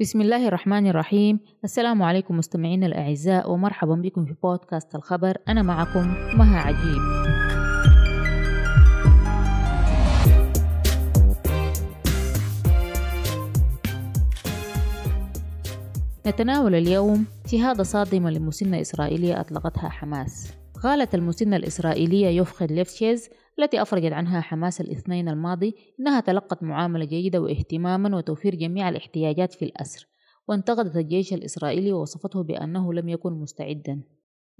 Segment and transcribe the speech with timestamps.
[0.00, 1.40] بسم الله الرحمن الرحيم.
[1.64, 5.36] السلام عليكم مستمعينا الأعزاء ومرحبا بكم في بودكاست الخبر.
[5.48, 6.06] أنا معكم
[6.38, 7.02] مها عجيب.
[16.26, 20.52] نتناول اليوم اجتهاد صادمة لمسنة إسرائيلية أطلقتها حماس.
[20.82, 23.28] قالت المسنة الإسرائيلية يوفخد ليفتشيز
[23.58, 29.64] التي أفرجت عنها حماس الاثنين الماضي إنها تلقت معاملة جيدة واهتماما وتوفير جميع الاحتياجات في
[29.64, 30.08] الأسر
[30.48, 34.02] وانتقدت الجيش الإسرائيلي ووصفته بأنه لم يكن مستعدا.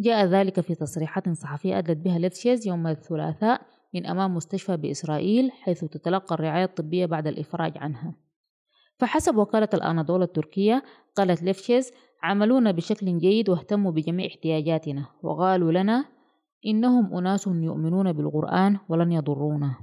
[0.00, 3.60] جاء ذلك في تصريحات صحفية أدلت بها ليفشيتز يوم الثلاثاء
[3.94, 8.14] من أمام مستشفى بإسرائيل حيث تتلقى الرعاية الطبية بعد الإفراج عنها.
[8.98, 10.82] وحسب وكالة الأناضول التركية
[11.16, 11.92] قالت ليفشيتز
[12.22, 16.04] عاملونا بشكل جيد واهتموا بجميع احتياجاتنا وقالوا لنا
[16.66, 19.74] إنهم أناس يؤمنون بالقرآن ولن يضرونا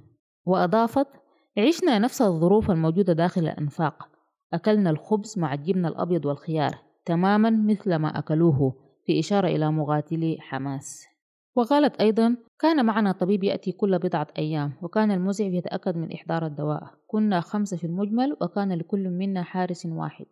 [0.45, 1.07] وأضافت
[1.57, 4.07] عشنا نفس الظروف الموجودة داخل الأنفاق.
[4.53, 11.05] أكلنا الخبز مع الجبن الأبيض والخيار تماما مثل ما أكلوه في إشارة إلى مقاتلي حماس.
[11.55, 16.83] وقالت أيضا كان معنا طبيب يأتي كل بضعة أيام وكان المزعج يتأكد من إحضار الدواء.
[17.07, 20.25] كنا خمسة في المجمل وكان لكل منا حارس واحد.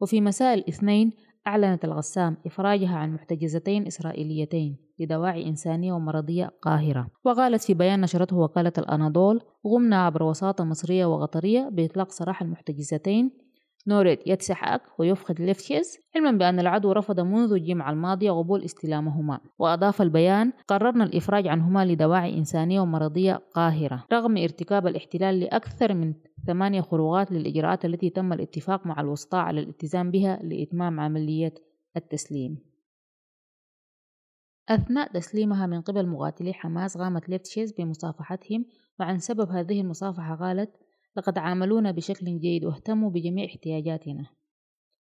[0.00, 1.12] وفي مساء الاثنين
[1.46, 4.76] أعلنت القسام إفراجها عن محتجزتين إسرائيليتين.
[5.04, 7.06] لدواعي إنسانية ومرضية قاهرة.
[7.24, 13.30] وقالت في بيان نشرته وكالة الأناضول قمنا عبر وساطة مصرية وقطرية بإطلاق سراح المحتجزتين.
[13.86, 19.40] نوريت يتسحاق ويوخفد ليفشيتز علما بأن العدو رفض منذ الجمعة الماضية قبول استلامهما.
[19.58, 24.04] وأضاف البيان قررنا الإفراج عنهما لدواعي إنسانية ومرضية قاهرة.
[24.12, 26.14] رغم ارتكاب الاحتلال لأكثر من
[26.46, 31.54] ثمانية خروقات للإجراءات التي تم الاتفاق مع الوسطاء على الالتزام بها لإتمام عملية
[31.96, 32.71] التسليم.
[34.68, 38.64] أثناء تسليمها من قبل مقاتلي حماس قامت ليفشيتز بمصافحتهم
[39.00, 40.70] وعن سبب هذه المصافحة قالت
[41.16, 44.26] لقد عاملونا بشكل جيد واهتموا بجميع احتياجاتنا.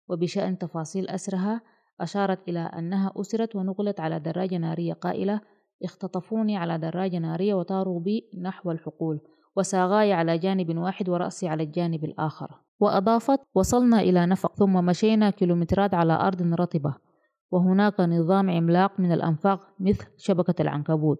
[0.09, 1.61] وبشأن تفاصيل أسرها
[2.01, 5.41] أشارت إلى أنها أسرت ونقلت على دراجة نارية قائلة
[5.83, 9.19] اختطفوني على دراجة نارية وطاروا بي نحو الحقول
[9.55, 12.51] وساقاي على جانب واحد ورأسي على الجانب الآخر.
[12.79, 17.06] وأضافت وصلنا إلى نفق ثم مشينا كيلومترات على أرض رطبة.
[17.51, 21.19] وهناك نظام عملاق من الأنفاق مثل شبكة العنكبوت.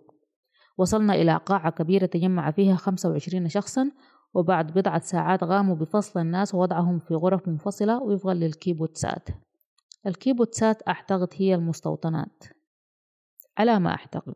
[0.77, 3.91] وصلنا إلى قاعة كبيرة تجمع فيها 25 شخصا
[4.33, 9.29] وبعد بضعة ساعات قاموا بفصل الناس ووضعهم في غرف منفصلة وفقا للكيبوتسات
[10.07, 12.43] الكيبوتسات أعتقد هي المستوطنات.
[13.57, 14.35] على ما أعتقد.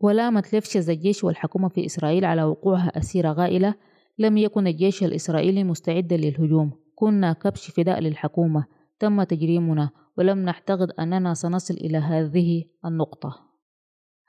[0.00, 3.74] ولامت لفشز الجيش والحكومة في إسرائيل على وقوعها أسيرة غائلة
[4.18, 6.72] لم يكن الجيش الإسرائيلي مستعدا للهجوم.
[6.94, 8.64] كنا كبش فداء للحكومة.
[8.98, 9.90] تم تجريمنا.
[10.20, 13.36] ولم نعتقد أننا سنصل إلى هذه النقطة.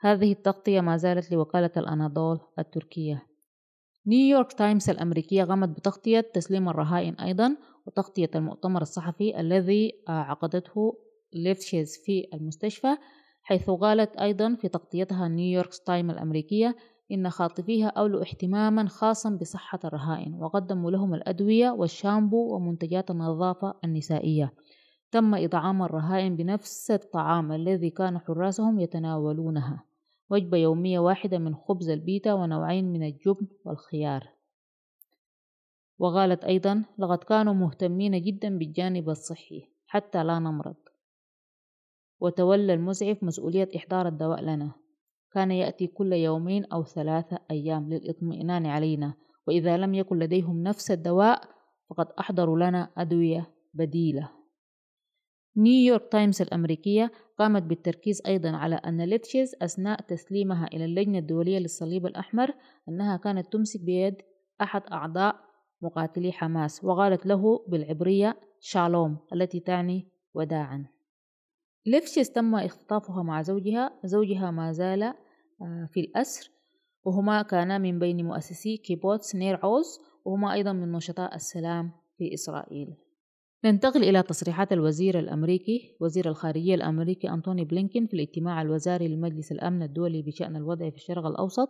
[0.00, 3.26] هذه التغطية ما زالت لوكالة الأناضول التركية.
[4.06, 10.98] نيويورك تايمز الأمريكية قامت بتغطية تسليم الرهائن أيضا وتغطية المؤتمر الصحفي الذي عقدته
[11.32, 12.96] ليفشيتز في المستشفى
[13.42, 16.76] حيث قالت أيضا في تغطيتها نيويورك تايم الأمريكية
[17.12, 24.52] إن خاطفيها أولوا اهتماما خاصا بصحة الرهائن وقدموا لهم الأدوية والشامبو ومنتجات النظافة النسائية.
[25.12, 29.84] تم إطعام الرهائن بنفس الطعام الذي كان حراسهم يتناولونها.
[30.30, 34.28] وجبة يومية واحدة من خبز البيتا ونوعين من الجبن والخيار.
[35.98, 40.76] وقالت أيضا لقد كانوا مهتمين جدا بالجانب الصحي حتى لا نمرض.
[42.20, 44.72] وتولى المسعف مسؤولية إحضار الدواء لنا.
[45.32, 49.14] كان يأتي كل يومين أو ثلاثة أيام للإطمئنان علينا
[49.46, 51.42] وإذا لم يكن لديهم نفس الدواء
[51.90, 54.41] فقد أحضروا لنا أدوية بديلة.
[55.56, 62.06] نيويورك تايمز الأمريكية قامت بالتركيز أيضا على أن ليفشيز أثناء تسليمها إلى اللجنة الدولية للصليب
[62.06, 62.54] الأحمر
[62.88, 64.14] أنها كانت تمسك بيد
[64.62, 65.36] أحد أعضاء
[65.82, 70.86] مقاتلي حماس وقالت له بالعبرية شالوم التي تعني وداعا
[71.86, 76.50] ليفشيز تم اختطافها مع زوجها زوجها ما زال آه، في الأسر
[77.04, 82.96] وهما كانا من بين مؤسسي كيبوتس نير عوز وهما أيضا من نشطاء السلام في إسرائيل.
[83.64, 89.82] ننتقل إلى تصريحات الوزير الأمريكي وزير الخارجية الأمريكي أنتوني بلينكين في الاجتماع الوزاري لمجلس الأمن
[89.82, 91.68] الدولي بشأن الوضع في الشرق الأوسط.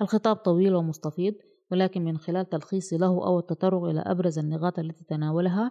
[0.00, 1.34] الخطاب طويل ومستفيض
[1.70, 5.70] ولكن من خلال تلخيص له أو التطرق إلى أبرز النقاط التي تناولها.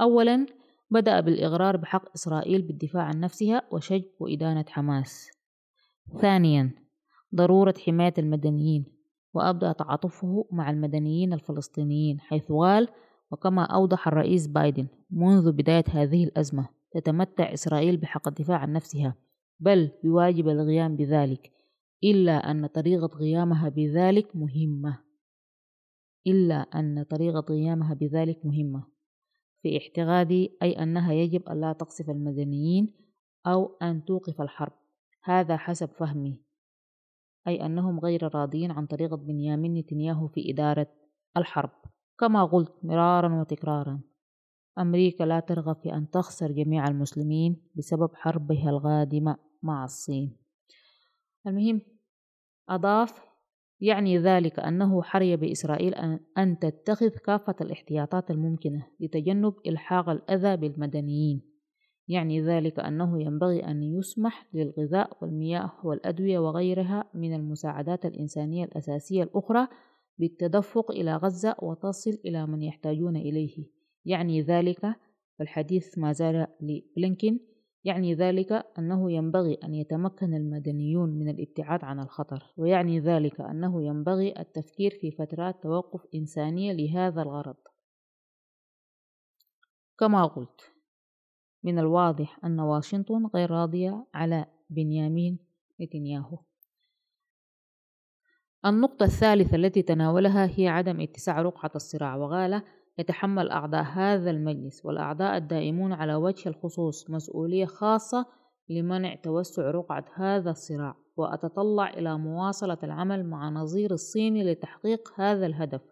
[0.00, 0.46] أولا
[0.90, 5.30] بدأ بالإغرار بحق إسرائيل بالدفاع عن نفسها وشج وإدانة حماس.
[6.20, 6.70] ثانيا
[7.34, 8.84] ضرورة حماية المدنيين
[9.34, 12.88] وأبدأ تعاطفه مع المدنيين الفلسطينيين حيث قال
[13.30, 19.14] وكما أوضح الرئيس بايدن منذ بداية هذه الأزمة تتمتع إسرائيل بحق الدفاع عن نفسها
[19.60, 21.60] بل بواجب القيام بذلك
[22.04, 24.98] إلا أن طريقة قيامها بذلك مهمة.
[26.26, 28.86] إلا أن طريقة قيامها بذلك مهمة.
[29.62, 32.94] في اعتقادي أي أنها يجب أن لا تقصف المدنيين
[33.46, 34.72] أو أن توقف الحرب.
[35.22, 36.42] هذا حسب فهمي.
[37.48, 40.86] أي أنهم غير راضين عن طريقة بنيامين نتنياهو في إدارة
[41.36, 41.70] الحرب.
[42.20, 44.00] كما قلت مرارا وتكرارا.
[44.78, 50.36] أمريكا لا ترغب في أن تخسر جميع المسلمين بسبب حربها القادمة مع الصين.
[51.46, 51.80] المهم
[52.68, 53.30] أضاف
[53.80, 55.94] يعني ذلك أنه حري بإسرائيل
[56.38, 61.42] أن تتخذ كافة الاحتياطات الممكنة لتجنب إلحاق الأذى بالمدنيين.
[62.08, 69.68] يعني ذلك أنه ينبغي أن يسمح للغذاء والمياه والأدوية وغيرها من المساعدات الإنسانية الأساسية الأخرى
[70.20, 73.66] بالتدفق إلى غزة وتصل إلى من يحتاجون إليه.
[74.04, 74.94] يعني ذلك
[75.40, 77.40] الحديث ما زال لبلينكين
[77.84, 84.40] يعني ذلك أنه ينبغي أن يتمكن المدنيون من الابتعاد عن الخطر ويعني ذلك أنه ينبغي
[84.40, 87.56] التفكير في فترات توقف إنسانية لهذا الغرض.
[89.98, 90.60] كما قلت
[91.62, 95.38] من الواضح أن واشنطن غير راضية على بنيامين
[95.80, 96.38] نتنياهو.
[98.66, 102.62] النقطة الثالثة التي تناولها هي عدم اتساع رقعة الصراع وقال
[102.98, 108.26] يتحمل أعضاء هذا المجلس والأعضاء الدائمون على وجه الخصوص مسؤولية خاصة
[108.68, 115.82] لمنع توسع رقعة هذا الصراع وأتطلع إلى مواصلة العمل مع نظير الصيني لتحقيق هذا الهدف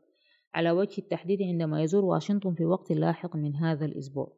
[0.54, 4.32] على وجه التحديد عندما يزور واشنطن في وقت لاحق من هذا الأسبوع.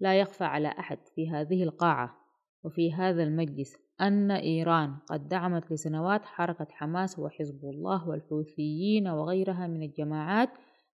[0.00, 2.16] لا يخفى على أحد في هذه القاعة
[2.64, 9.82] وفي هذا المجلس أن إيران قد دعمت لسنوات حركة حماس وحزب الله والحوثيين وغيرها من
[9.82, 10.48] الجماعات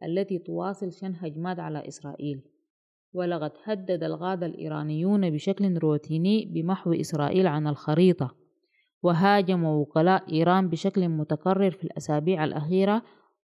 [0.04, 2.42] التي تواصل شن هجمات على إسرائيل.
[3.13, 8.36] ولقد هدد الغاد الإيرانيون بشكل روتيني بمحو إسرائيل عن الخريطة
[9.04, 13.02] وهاجم وكلاء إيران بشكل متكرر في الأسابيع الأخيرة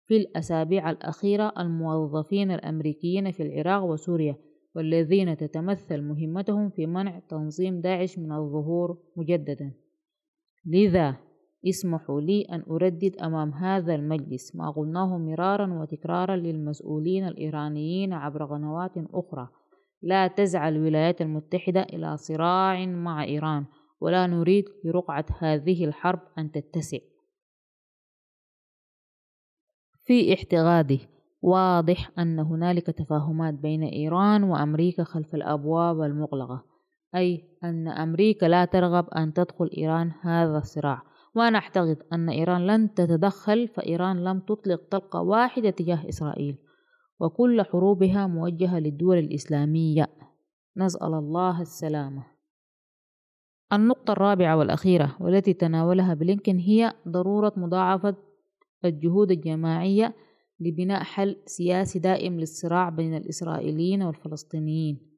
[0.07, 4.37] في الأسابيع الأخيرة الموظفين الأمريكيين في العراق وسوريا.
[4.75, 9.73] والذين تتمثل مهمتهم في منع تنظيم داعش من الظهور مجددا.
[10.67, 11.17] لذا
[11.69, 18.93] اسمحوا لي أن أردد أمام هذا المجلس ما قلناه مرارا وتكرارا للمسؤولين الإيرانيين عبر قنوات
[18.97, 19.49] أخرى.
[20.03, 23.65] لا تزعى الولايات المتحدة إلى صراع مع إيران
[24.01, 26.99] ولا نريد لرقعة هذه الحرب أن تتسع.
[30.05, 31.01] في اعتقادي
[31.43, 36.65] واضح أن هنالك تفاهمات بين إيران وأمريكا خلف الأبواب المغلقة
[37.15, 41.03] أي أن أمريكا لا ترغب أن تدخل إيران هذا الصراع.
[41.35, 46.57] وأنا أعتقد أن إيران لن تتدخل فإيران لم تطلق طلقة واحدة تجاه إسرائيل
[47.21, 50.09] وكل حروبها موجهة للدول الإسلامية.
[50.77, 52.25] نسأل الله السلامة.
[53.73, 58.15] النقطة الرابعة والأخيرة والتي تناولها بلينكن هي ضرورة مضاعفة
[58.85, 60.15] الجهود الجماعية
[60.63, 65.13] لبناء حل سياسي دائم للصراع بين الإسرائيليين والفلسطينيين.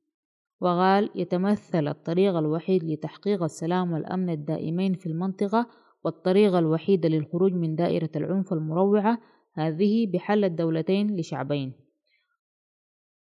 [0.61, 5.67] وقال يتمثل الطريق الوحيد لتحقيق السلام والأمن الدائمين في المنطقة
[6.05, 9.19] والطريقة الوحيدة للخروج من دائرة العنف المروعة
[9.55, 11.73] هذه بحل الدولتين لشعبين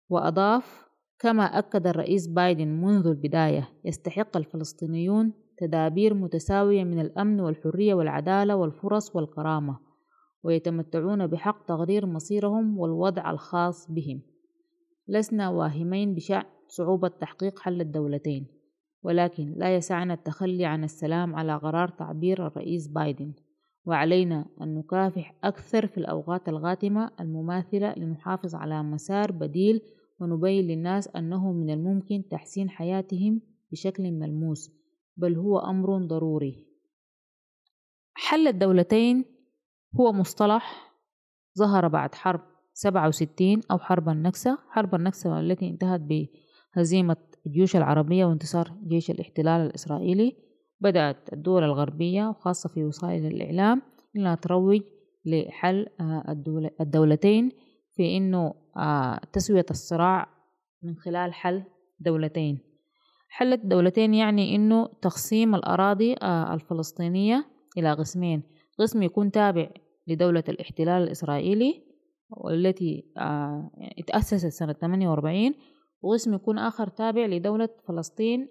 [0.08, 0.86] وأضاف
[1.18, 9.16] كما أكد الرئيس بايدن منذ البداية يستحق الفلسطينيون تدابير متساوية من الأمن والحرية والعدالة والفرص
[9.16, 9.85] والكرامة
[10.46, 14.20] ويتمتعون بحق تقدير مصيرهم والوضع الخاص بهم.
[15.08, 18.46] لسنا واهمين بشأن صعوبة تحقيق حل الدولتين
[19.02, 23.32] ولكن لا يسعنا التخلي عن السلام على قرار تعبير الرئيس بايدن
[23.84, 29.80] وعلينا أن نكافح أكثر في الأوقات الغاتمة المماثلة لنحافظ على مسار بديل
[30.20, 33.40] ونبين للناس أنه من الممكن تحسين حياتهم
[33.72, 34.70] بشكل ملموس
[35.16, 36.66] بل هو أمر ضروري.
[38.14, 39.35] حل الدولتين
[40.00, 40.92] هو مصطلح
[41.58, 42.40] ظهر بعد حرب
[42.74, 44.58] سبعة وستين أو حرب النكسة.
[44.70, 50.36] حرب النكسة التي انتهت بهزيمة الجيوش العربية وانتصار جيش الاحتلال الإسرائيلي.
[50.80, 53.82] بدأت الدول الغربية وخاصة في وسائل الإعلام
[54.16, 54.80] إنها تروج
[55.24, 56.42] لحل آه،
[56.80, 57.50] الدولتين
[57.92, 60.28] في إنه آه، تسوية الصراع
[60.82, 61.62] من خلال حل
[62.00, 62.58] دولتين.
[63.28, 67.46] حل الدولتين يعني إنه تقسيم الأراضي آه، الفلسطينية
[67.78, 68.42] إلى قسمين.
[68.78, 69.68] قسم يكون تابع
[70.06, 71.82] لدولة الاحتلال الإسرائيلي
[72.30, 73.12] والتي
[73.98, 75.54] اتأسست سنة 48
[76.02, 78.48] واسم يكون آخر تابع لدولة فلسطين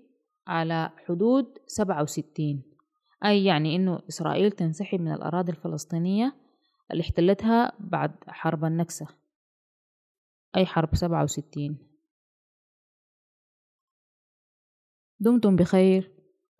[0.47, 2.63] على حدود سبعة وستين.
[3.25, 6.35] أي يعني إنه إسرائيل تنسحب من الأراضي الفلسطينية
[6.91, 9.07] اللي احتلتها بعد حرب النكسة.
[10.57, 11.77] أي حرب سبعة وستين.
[15.19, 16.11] دمتم بخير.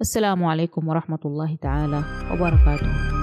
[0.02, 3.16] السلام عليكم ورحمة الله تعالى وبركاته.